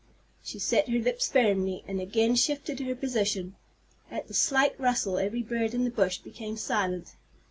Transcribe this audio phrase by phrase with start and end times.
[0.41, 3.55] She set her lips firmly, and again shifted her position.
[4.09, 7.13] At the slight rustle every bird in the bush became silent.